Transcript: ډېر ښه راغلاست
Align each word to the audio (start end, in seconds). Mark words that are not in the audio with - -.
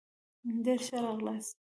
ډېر 0.65 0.79
ښه 0.87 0.97
راغلاست 1.03 1.49